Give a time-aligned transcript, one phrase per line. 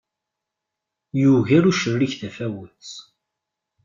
[1.21, 2.87] Yuger ucerrig tafawet.